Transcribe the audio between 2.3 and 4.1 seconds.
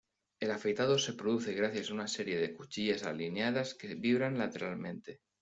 de cuchillas alineadas que